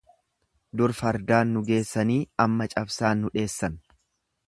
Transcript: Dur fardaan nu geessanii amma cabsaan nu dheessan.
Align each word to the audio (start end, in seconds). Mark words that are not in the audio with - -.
Dur 0.81 0.93
fardaan 1.01 1.53
nu 1.57 1.63
geessanii 1.69 2.19
amma 2.47 2.71
cabsaan 2.75 3.23
nu 3.25 3.33
dheessan. 3.37 3.79